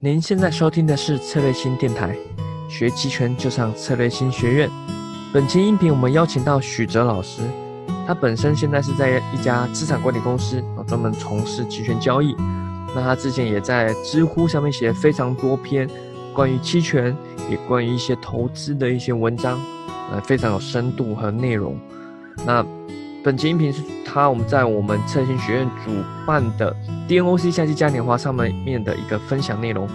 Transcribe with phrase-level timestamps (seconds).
[0.00, 2.16] 您现在收听的是策略星电台，
[2.70, 4.70] 学期权就上策略星学院。
[5.32, 7.42] 本期音频我们邀请到许哲老师，
[8.06, 12.36] 他本身现在是在一家资产管理公司啊，专门从事期权交易。
[12.94, 15.90] 那他之前也在知乎上面写非常多篇
[16.32, 17.12] 关于期权，
[17.50, 19.58] 也关于一些投资的一些文章，
[20.12, 21.76] 呃，非常有深度和内容。
[22.46, 22.64] 那
[23.28, 25.90] 本期音频是他我们在我们策星学院主
[26.26, 26.74] 办的
[27.06, 29.86] DNOC 夏季嘉年华上面面的一个分享内容，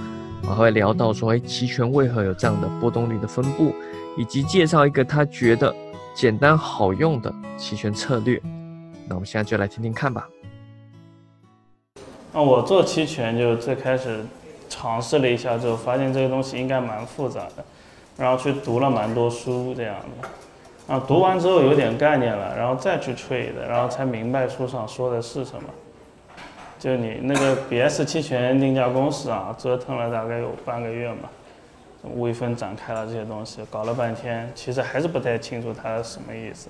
[0.48, 3.74] 啊，会聊到说，哎，期权为何有这样的波动率的分布，
[4.16, 5.76] 以及介绍一个他觉得
[6.14, 8.40] 简单好用的期权策略。
[9.08, 10.30] 那我们现在就来听听看吧。
[12.32, 14.24] 那我做期权就最开始
[14.70, 17.66] 尝试了一下之后，发现这个东西应该蛮复杂的，
[18.16, 20.30] 然后去读了蛮多书这样的。
[20.88, 25.70] 啊，读完之后有点概念了，然后再去 trade，然后才明白书上说的是什么。
[26.78, 31.30] 就你那个 BS 期权定价公式啊，折腾了大概有半个月嘛，
[32.18, 36.70] 微分展开了这些东西，搞了半天，其实还是不太清楚它是什么意思。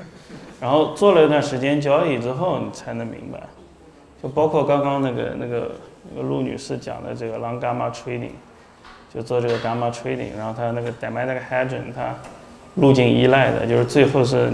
[0.61, 3.39] 然后做了一段时间交易之后，你才能明白。
[4.21, 5.71] 就包括刚刚那个那个
[6.13, 8.33] 那个陆女士讲的这个 long gamma trading，
[9.11, 12.16] 就做这个 gamma trading，然后它那个 dynamic hedging 它。
[12.75, 14.52] 路径依赖的，就是最后是，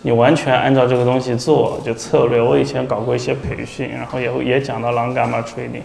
[0.00, 2.40] 你完全按照这个东西做就策略。
[2.40, 5.82] 我以前搞过一些培训，然后也也讲到 long gamma trading，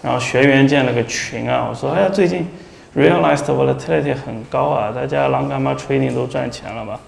[0.00, 2.46] 然后学员建了个群啊，我说哎呀最近
[2.96, 7.00] realized volatility 很高啊，大家 long gamma trading 都赚钱了吧？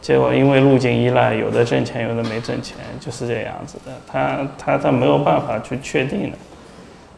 [0.00, 3.92] 结果因为路径依赖，有的挣钱，有的没挣钱，就是这样子的。
[4.10, 6.36] 他他他没有办法去确定的，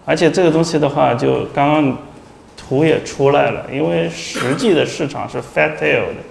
[0.05, 1.97] 而且这个东西的话，就刚刚。
[2.71, 6.23] 图也出来了，因为实际的市场是 fat tail 的，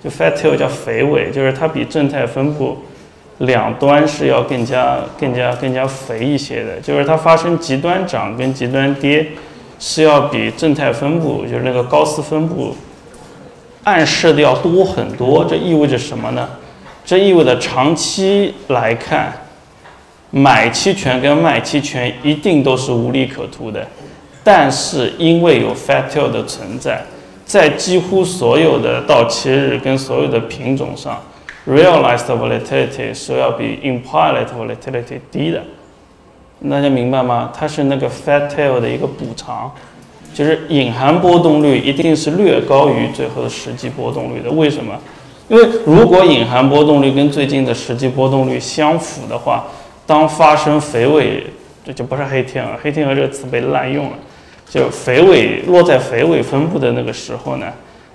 [0.00, 2.78] 就 fat tail 叫肥尾，就是它比正态分布
[3.38, 9.26] 两端是要更加、更加、更加肥一些的，就是它发生极端涨跟极端跌
[9.80, 12.76] 是要比正态分布，就是那个高斯分布
[13.82, 15.44] 暗示的要多很多。
[15.44, 16.48] 这意味着什么呢？
[17.04, 19.32] 这意味着长期来看，
[20.30, 23.84] 买期权跟卖期权一定都是无利可图的。
[24.44, 27.02] 但是因为有 fat tail 的存在，
[27.44, 31.22] 在几乎所有的到期日跟所有的品种上
[31.68, 35.62] ，realized volatility 是要比 implied volatility 低的。
[36.68, 37.50] 大家明白吗？
[37.56, 39.70] 它是那个 fat tail 的一个补偿，
[40.32, 44.50] 就是隐含波动率一定是略高于最后的实际波动率的。
[44.50, 44.98] 为什么？
[45.48, 49.66] 因为如果隐含波动率跟最近的实际波动率相符的话，
[50.06, 51.44] 当发生肥尾，
[51.84, 54.12] 这就不是黑天鹅，黑天鹅这个词被滥用了。
[54.72, 57.66] 就肥尾落在肥尾分布的那个时候呢，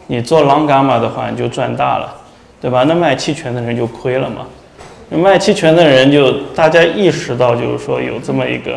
[0.08, 2.12] 你做 long gamma 的话，你就赚大了，
[2.60, 2.84] 对吧？
[2.86, 4.48] 那卖期权的人就亏了嘛。
[5.10, 8.76] 那卖期权的人就大家意识到，就是说有这么一个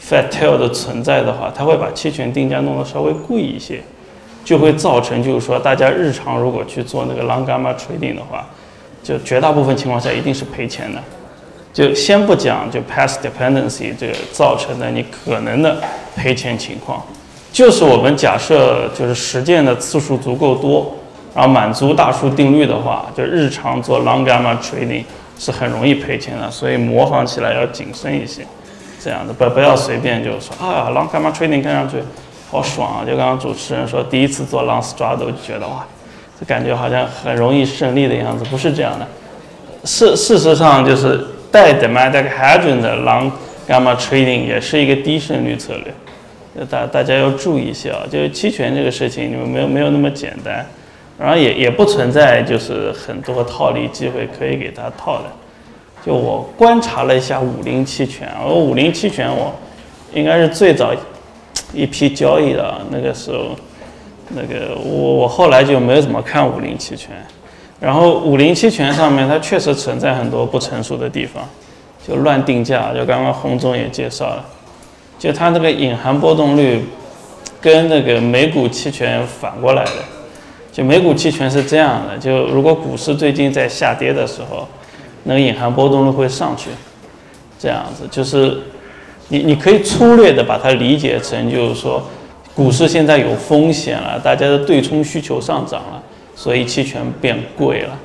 [0.00, 3.82] fat tail 的存在的话，他会把期权定价弄得稍微贵一些，
[4.42, 8.46] 就会造成就是说大家日常如果去做那个 long gamma trading 的话，
[9.02, 10.98] 就绝大部分情况下一定是赔钱的。
[11.74, 15.76] 就先不讲就 past dependency 这个造成的你可能的
[16.16, 17.04] 赔钱情况。
[17.52, 20.94] 就是我们假设，就是实践的次数足够多，
[21.34, 25.04] 然后满足大数定律的话，就日常做 long gamma trading
[25.38, 28.42] 是很容易赔钱的，所以模仿起来要谨慎一些。
[29.00, 31.98] 这样的不不要随便就说啊 long gamma trading 看上去
[32.50, 33.04] 好爽啊！
[33.06, 35.86] 就刚刚主持人说第一次做 long straddle 就觉得哇，
[36.38, 39.06] 这感觉好像很容易胜利的样子，不是这样的。
[39.84, 43.30] 事事实上就是带 dynamic hedging 的 long
[43.68, 45.94] gamma trading 也是一个低胜率策略。
[46.66, 50.64] 大大家要注意一下啊，就是期权这个事情，你们没有没有那么简单，
[51.18, 55.24] 然后也也不存在就是很多套利机会可以给他套的。
[56.06, 59.54] 就我观察了一下五零期权，我五零期权我
[60.14, 60.94] 应该是最早
[61.74, 63.56] 一批交易的那个时候，
[64.28, 67.10] 那个我我后来就没有怎么看五零期权，
[67.80, 71.46] 然后五零期权上面它确实存在很多不成熟的地方，
[72.06, 74.44] 就乱定价，就刚刚洪总也介绍了。
[75.18, 76.84] 就它那个隐含波动率，
[77.60, 79.92] 跟那个美股期权反过来的。
[80.70, 84.68] 就美股期权是这样的，就如果股市最近在下跌的时候，
[85.24, 86.70] 那个隐含波动率会上去。
[87.58, 88.56] 这样子就是，
[89.26, 92.00] 你你可以粗略的把它理解成，就是说，
[92.54, 96.00] 股市现在有风险了，大家的对冲需求上涨了，
[96.36, 97.98] 所以期权变贵了。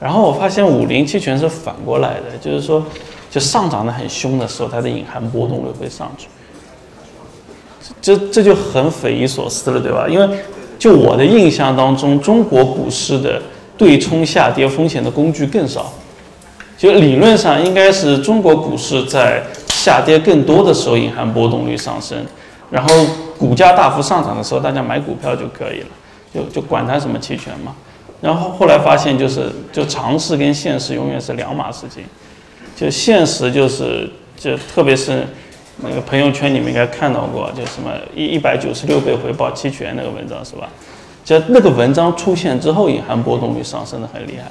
[0.00, 2.84] 然后我发现五零期权是反过来的，就是说，
[3.30, 6.26] 就上涨的很凶的时候，它的隐含波动率会上去。
[8.00, 10.06] 这这就很匪夷所思了，对吧？
[10.08, 10.28] 因为
[10.78, 13.40] 就我的印象当中，中国股市的
[13.76, 15.92] 对冲下跌风险的工具更少。
[16.76, 22.16] 就理论上应该是中国股市在下跌更多的时候，隐含波动率上升，
[22.70, 22.94] 然后
[23.36, 25.86] 股价大幅上涨的时候，大家买股票就可以了，
[26.32, 27.74] 就就管它什么期权嘛。
[28.20, 32.04] 然后后来发现，就是就尝试跟现实永远是两码事情。
[32.76, 35.26] 就现实就是就特别是
[35.82, 40.68] 那个朋友圈你们应该看到过，就什么一一百九十六倍回报期权那个文章是吧？
[41.24, 44.50] 就那个文章出现之后，隐含波动率上升的很厉害。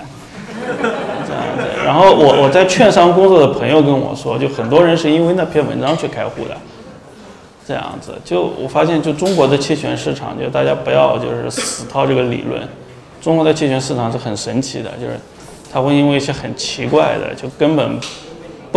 [1.26, 6.56] 这样子，然后我我在券商工作的朋友跟我说，就很多人是因为那篇文章去开户的。
[7.68, 12.62] 这样子，就我发现，就中国的期权市场，就大家不要就是死套这个理论。
[13.22, 15.20] 中国的期权市场是很神奇的，就是
[15.70, 18.00] 它会因为一些很奇怪的，就根本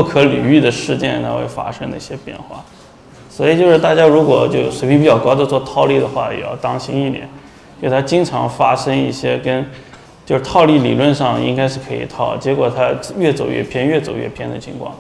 [0.01, 2.65] 不可理喻的事件，它会发生的一些变化。
[3.29, 7.29] 所以就是大家如果就水平比较高的做套利的话，也要当心一点，
[7.83, 9.63] 因为它经常发生一些跟
[10.25, 14.95] 就是套利理论上应该是可以套，结果它越走越偏，越走越偏的情况。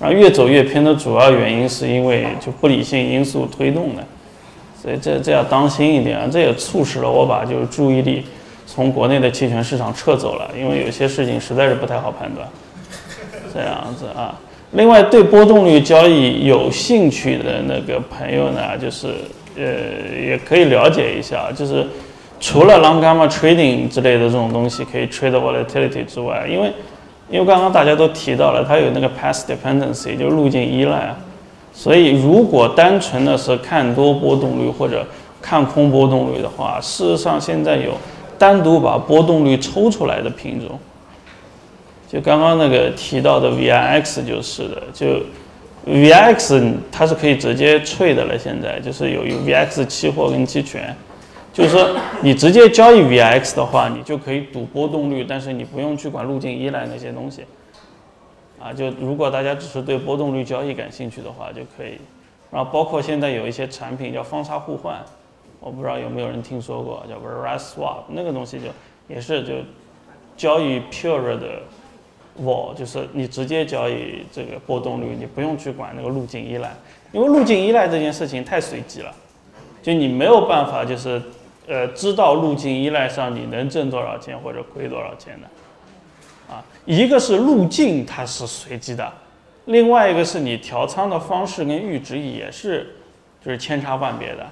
[0.00, 4.02] 然后越走越偏的主要原因是因为就不理性因素推动的，
[4.82, 6.28] 所以这这要当心一点。
[6.28, 8.26] 这也促使了我把就是注意力
[8.66, 12.48] 从国内的期权市场撤走了，因为有些事情实在是不太好判断。
[13.52, 14.38] 这样子啊，
[14.72, 19.08] 另外对波动率交易有兴趣的那个朋友呢，就是
[19.56, 19.62] 呃
[20.18, 21.86] 也可以了解一下，就是
[22.40, 26.72] 除了 long gamma trading 之类的这种东西可以 trade volatility 之外，因为
[27.30, 31.16] 因为刚刚大家都提到了，它有那个 path dependency，就路径依赖啊，
[31.72, 35.06] 所以如果单纯的是看多波动率或者
[35.40, 37.92] 看空波动率的话，事实上现在有
[38.38, 40.78] 单独把波动率抽出来的品种，
[42.12, 45.22] 就刚刚那个提到的 VIX 就是的，就
[45.86, 50.94] VIX 它是可以直接脆的了，现在就是有有 VIX 期货跟期权。
[51.54, 57.46] 就是说，你直接交易 VIX 的话，你就可以赌波动率，但是你不用去管路径依赖那些东西。
[58.60, 61.96] 啊，就如果大家只是对波动率交易感兴趣的话，就可以。
[62.50, 65.02] 然后包括现在有一些产品叫方差互换，
[65.60, 68.66] 我不知道有没有人听说过，叫 Verus Swap，那个东西就
[69.08, 69.54] 也是就
[70.36, 71.62] 交易 pure 的
[72.34, 76.74] 我就是你直接交易这个波动率，你不用去管那个路径依赖，
[77.12, 79.14] 因为路径依赖这件事情太随机了，
[79.82, 81.20] 就你没有办法就是。
[81.68, 89.10] 呃，知道路径依赖上你能挣多少钱或者亏多少钱的，啊，一个是路径它是随机的，
[89.66, 92.96] 另外一个是你调仓的方式跟阈值也是
[93.42, 94.44] 就是千差万别的，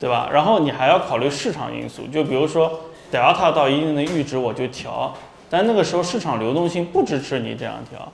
[0.00, 0.30] 对吧？
[0.32, 2.80] 然后你还要考虑市场因素，就比如说
[3.12, 5.14] delta 到一定的阈值我就调，
[5.50, 8.12] 但那个时候市场流动性不支持你这样调，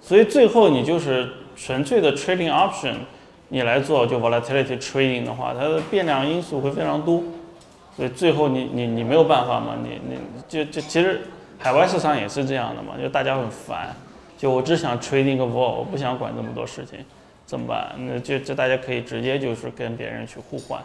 [0.00, 2.94] 所以最后你就是纯粹的 trading option。
[3.50, 7.22] 你来做就 volatility trading 的话，它的变量因素会非常多，
[7.96, 11.22] 所以最后你你你没有办法嘛，你你就就其实
[11.58, 13.96] 海外市场也是这样的嘛，就大家很烦，
[14.36, 16.98] 就我只想 trading 个 vol，我不想管这么多事情，
[17.46, 17.94] 怎么办？
[17.96, 20.82] 那就就大家可以直接就是跟别人去互换，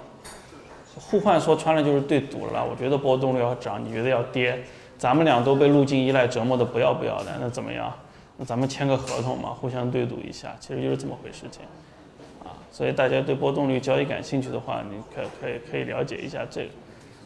[0.95, 2.65] 互换说穿了就是对赌了。
[2.65, 4.63] 我觉得波动率要涨，你觉得要跌，
[5.03, 7.93] 咱们俩都被路径依赖折磨的不要不要的，那怎么样？
[8.37, 11.61] 那咱们签个合同嘛，互相对赌一下，其实就是这么回事情。
[12.41, 16.69] 啊所以大家对波动率交易感兴趣的话，你可可以可以了解一下这个。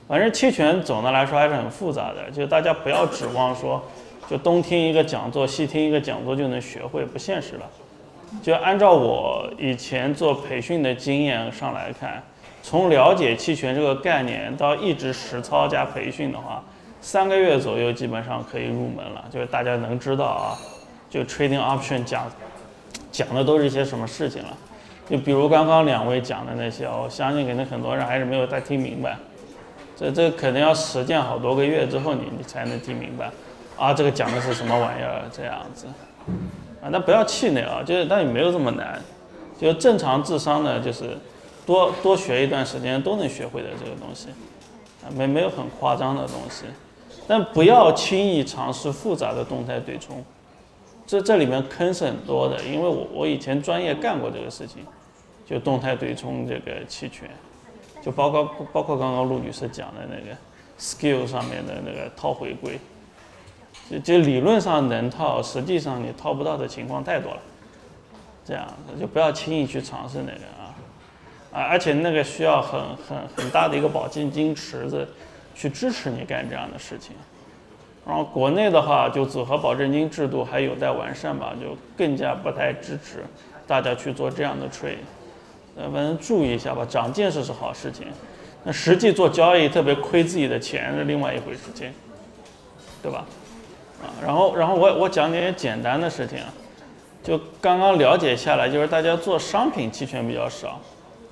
[0.08, 3.80] 反正期权总的来说还是很复杂的，就大家不要指望说，
[4.28, 7.70] 就东听一个讲座西听一个讲座就能学会，不现实了。
[8.42, 12.24] 就按照我以前做培训的经验上来看，
[12.64, 16.64] 从了解期权这个概念到一直实操加培训的话，
[17.08, 19.24] 三个月左右基本上可以入门了。
[19.32, 20.60] 就是大家能知道啊，
[21.10, 22.30] 就 trading option 讲
[23.14, 24.50] 讲的都是一些什么事情了。
[25.10, 29.18] 就比如刚刚两位讲的那些，我相信可能很多人还是没有太听明白，
[29.96, 33.32] 这这可能要实践好多个月之后，你你才能听明白，
[33.78, 35.88] 啊，这个讲的是什么玩意儿这样子，
[36.82, 39.02] 啊，那不要气馁啊，就是但也没有这么难，
[39.58, 41.18] 就正常智商呢，就是
[41.66, 44.28] 多多学一段时间都能学会的这个东西，
[45.06, 46.66] 啊，没没有很夸张的东西，
[47.28, 50.24] 但不要轻易尝试复杂的动态对冲，
[51.06, 54.86] 这这里面坑是很多的，因为我我以前专业干过这个事情。
[55.50, 57.30] 就动态对冲这个期权，
[58.04, 58.44] 就包括
[58.74, 60.38] 包括刚刚陆女士讲的那个
[60.78, 62.78] skill 上面的那个套回归，
[63.90, 67.40] 就就理论上能套，实际上你套不到的情况太多了，
[68.44, 68.68] 这样
[69.00, 70.76] 就不要轻易去尝试那个啊
[71.54, 75.08] 啊，而且那个需要很很很大的一个保证金池子
[75.58, 77.16] 去支持你干这样的事情，
[78.06, 83.26] 然后国内的话就组合保证金制度还有待完善吧，就更加不太支持
[83.66, 84.98] 大家去做这样的 trade。
[85.76, 88.06] 呃，反正注意一下吧，长见识是好事情，
[88.64, 91.92] 那实际做交易特别亏自己的钱是另外一回事情，
[93.02, 93.26] 对吧？
[94.04, 96.54] 啊，然后然后我我讲点简单的事情啊，
[97.24, 100.80] 就刚刚了解下来，就是大家做商品期权比较少，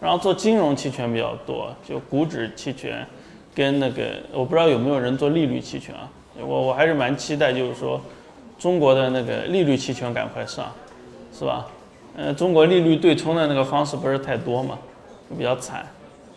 [0.02, 3.06] 然后做金融期权比较多，就股指期权，
[3.56, 6.12] 跟那个我不知道有没有人做利率期权啊？
[6.38, 8.00] 我我还是蛮期待，就是说
[8.60, 10.70] 中国的那个利率期权赶快上，
[11.34, 11.66] 是吧？
[12.18, 14.78] 呃，中国利率对冲的那个方式不是太多嘛，
[15.38, 15.86] 比较惨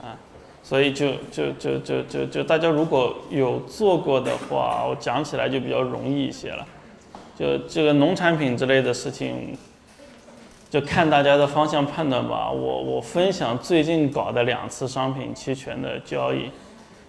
[0.00, 0.14] 啊，
[0.62, 6.66] 所以就就就就就就大家如果有做过的话，我讲起来就比较容易一些了。
[7.37, 9.56] 就这个农产品之类的事情，
[10.68, 12.50] 就看大家的方向判断吧。
[12.50, 16.50] 我我分享最近搞的两次商品期权的交易，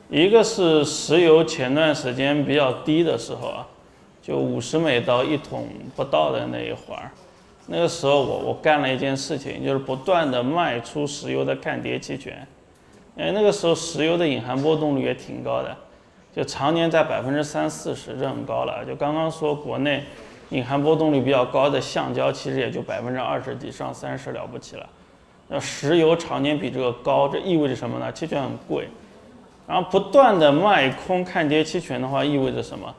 [0.09, 3.67] 一个是石油前段时间比较低的时候啊，
[4.21, 7.11] 就五十美刀一桶不到的那一会儿，
[7.67, 12.47] 那个时候我我干了一件事情，就是不断的卖出石油的看跌期权，
[13.15, 15.77] 因为那个时候石油的隐含波动率也挺高的。
[16.35, 18.83] 就常年在百分之三四十，这很高了。
[18.85, 20.03] 就刚刚说国内
[20.49, 24.89] 隐含波动率比较高的橡胶，其实也就百分之二十几上三十了不起了。
[25.49, 28.11] 那石油常年比这个高，这意味着什么呢？
[28.11, 28.87] 期权很贵。
[29.69, 32.91] 然后不断的卖空看跌期权的话，意味着什么？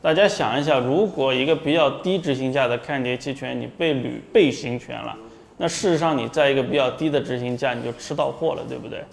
[0.00, 5.14] 大家想一下，如果一个比较低执行价的看跌期权你被履被行权了，
[5.58, 9.04] 那事实上你在一个比较低的执行价你就吃到货了，对不对？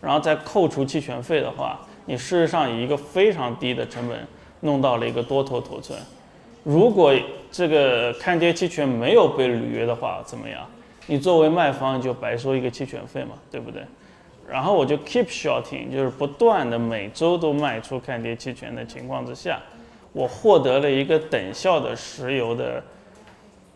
[0.00, 1.80] 然后再扣除期权费的话。
[2.04, 4.18] 你事实上以一个非常低的成本
[4.60, 5.96] 弄到了一个多头头寸，
[6.64, 7.12] 如果
[7.50, 10.60] 这个看跌期权没有被履约的话，怎么样？
[11.06, 13.82] 你作为卖方就白收一个期权费嘛，对不对？
[14.52, 19.58] 然后我就 keep shorting，就是不断的每周都卖出看跌期权的情况之下，
[20.12, 22.82] 我获得了一个等效的石油的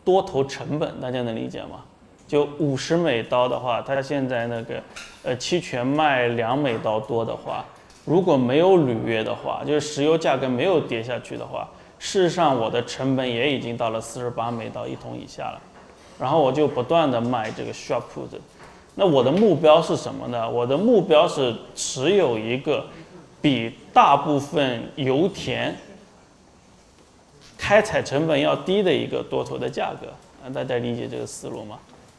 [0.05, 1.83] 多头成本，大家能理解吗？
[2.29, 4.83] 就五十美刀的话，它现在那个
[5.23, 7.65] 呃期权卖两美刀多的话。
[8.05, 11.69] 如果没有履约的话，就是石油价格没有跌下去的话，
[11.99, 15.61] 事实上我的成本也已经到了四十八美刀一桶以下了，
[16.17, 18.39] 然后我就不断的卖这个 short put，
[18.97, 20.51] 那我的目标是什么呢？
[20.51, 22.85] 我的目标是持有一个
[23.41, 25.77] 比大部分油田
[27.57, 30.09] 开采成本要低的一个多头的价格，
[30.45, 31.79] 啊，大家理解这个思路吗？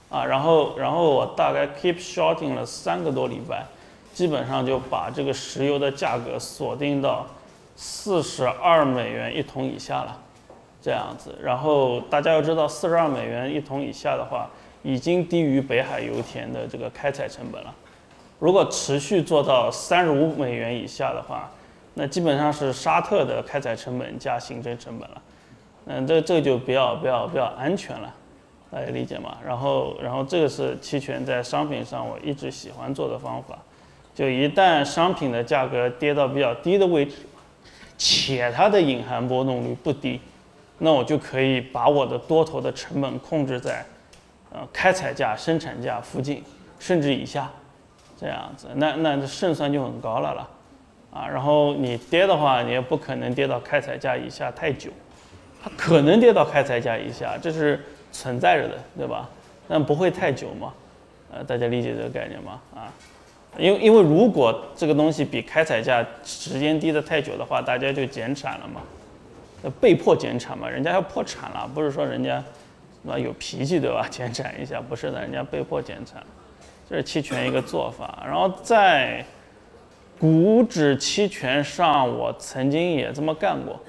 [0.10, 3.66] 啊，然后然后我大概 keep shorting 了三个多礼拜。
[4.14, 7.24] 基本上就把这个石油的价格锁定到
[7.76, 10.20] 四十二美元一桶以下了，
[10.82, 11.38] 这样子。
[11.40, 14.50] 然后大家要知道，四十二美元一桶以下的话，
[14.84, 17.74] 已经低于北海油田的这个开采成本了。
[18.40, 21.52] 如果持续做到三十五美元以下的话，
[21.96, 25.22] 那基本上是沙特的开采成本加行政成本了。
[25.88, 28.14] 嗯，这这就比较比较比较安全了，
[28.70, 29.38] 大家理解吗？
[29.44, 33.58] 然后然后这个是期权在商品上我一直喜欢做的方法。
[34.14, 37.14] 就一旦商品的价格跌到比较低的位置，
[37.98, 40.20] 且它的隐含波动率不低，
[40.80, 43.86] 那我就可以把我的多头的成本控制在，
[44.52, 46.44] 呃，开采价、生产价附近，
[46.80, 47.52] 甚至以下，
[48.20, 50.50] 这样子，那那胜算就很高了了，
[51.12, 54.90] 啊，然后你跌的话，你也不可能跌到开采价以下太久，
[55.62, 59.30] 它可能跌到开采价以下，这是存在着的，对吧？
[59.68, 60.74] 但不会太久嘛，
[61.32, 62.62] 呃，大家理解这个概念吗？
[62.74, 62.88] 啊？
[63.58, 68.82] 因为因为如果这个东西比开采价时间低的太久的话，大家就减产了嘛，
[69.82, 72.44] 被迫减产嘛，人家要破产了，不是说人家，
[73.10, 74.08] 啊有脾气对吧？
[74.12, 76.22] 减产一下不是的，人家被迫减产，
[76.90, 78.24] 这是期权一个做法。
[78.26, 79.26] 然后在
[80.20, 83.80] 股指期权上，我曾经也这么干过，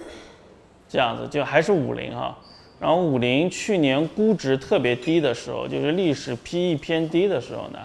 [0.89, 2.37] 这样子就还是五零哈，
[2.79, 7.79] 然后五零去年估值特别低的时候，就是历史 PE 偏低的时候呢。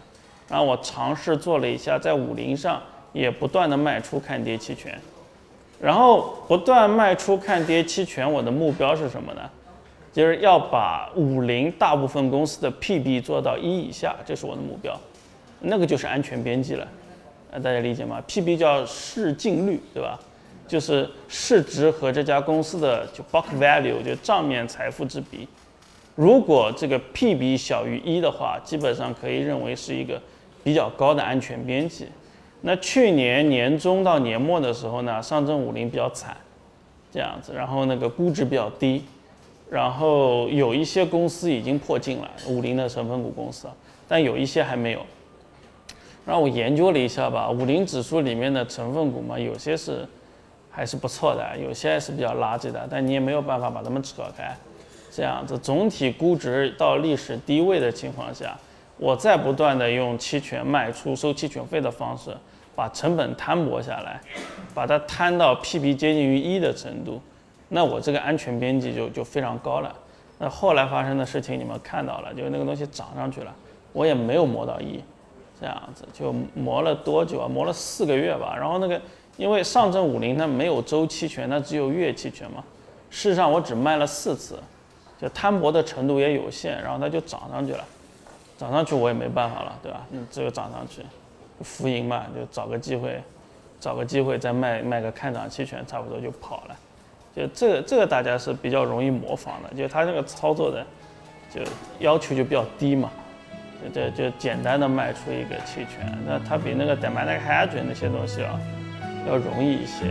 [0.50, 2.80] 然后我尝试做了一下，在五零上
[3.12, 4.96] 也不断的卖出看跌期权，
[5.82, 9.42] 然后不断卖出看跌期权，我的目标是什么呢？
[10.14, 14.98] 就是要把五零大部分公司的 PB 做到一以下，这是我的目标，
[15.60, 16.88] 那个就是安全边际了，
[17.52, 20.18] 呃，大家理解吗？PB 叫市净率，对吧？
[20.68, 25.48] 就是市值和这家公司的就 book value 就账面财富之比，
[26.16, 30.22] 如果这个 PB 小于一的话，基本上可以认为是一个。
[30.66, 32.08] 比较高的安全边际，
[32.62, 36.38] 那去年年中到年末的时候呢，上证五零比较惨，
[37.12, 39.04] 这样子，然后那个估值比较低，
[39.74, 43.68] 然后有一些公司已经破净了，五零的成分股公司，
[44.08, 45.00] 但有一些还没有。
[46.28, 50.08] 让我研究了一下吧，五零指数里面的成分股嘛，有些是
[50.70, 54.56] 还是不错的，有些是比较垃圾的，但你也没有办法把它们扯开，
[55.12, 58.56] 这样子，总体估值到历史低位的情况下。
[59.00, 62.30] 我在不断的用期权卖出收期权费的方式，
[62.76, 64.22] 把成本摊薄下来，
[64.72, 67.20] 把它摊到 PB 接近于一的程度，
[67.74, 69.92] 那我这个安全边际就就非常高了。
[70.38, 73.52] 那后来发生的事情你们看到了，就是那个东西涨上去了，
[73.94, 75.04] 我也没有磨到一，
[75.60, 77.48] 这样子就磨了多久啊？
[77.48, 78.56] 磨了四个月吧。
[78.56, 79.02] 然后那个
[79.38, 82.64] 因为上证五零它没有周期权，它只有月期权嘛。
[83.10, 84.60] 事实上我只卖了四次，
[85.20, 87.84] 就摊薄的程度也有限，然后它就涨上去了。
[88.56, 90.06] 涨上去我也没办法了，对吧？
[90.12, 91.02] 嗯，只有涨上去，
[91.62, 93.20] 浮盈嘛，就找个机会，
[93.80, 96.76] 找个机会再卖卖个看涨期权，差不多就跑了。
[97.36, 100.86] 就这个这个大家是比较容易模仿的，就他这个操作的，
[101.54, 101.62] 就
[102.00, 103.12] 要求就比较低嘛。
[103.94, 108.58] 就就简单的卖出一个期权，那它比那个 demand hedge 那些东西啊
[109.28, 110.06] 要容易一些。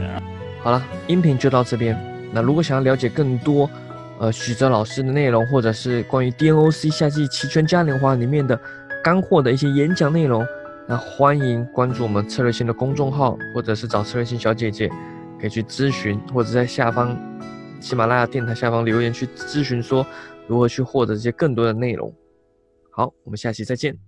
[0.62, 1.96] 好了，音频就到这边。
[2.34, 3.70] 那如果想要了解更多，
[4.18, 8.60] 呃，许哲老师的内容，或者是关于 DNOC 夏季期权嘉年华里面的
[9.02, 10.46] 干货的一些演讲内容，
[10.86, 14.90] 那欢迎关注我们策略性的公众号，或者是找策略性小姐姐，
[15.42, 17.18] 可以去咨询，或者在下方
[17.80, 20.06] 喜马拉雅电台下方留言去咨询，说
[20.46, 22.14] 如何去获得这些更多的内容。
[22.92, 23.98] 好，我们下期再见。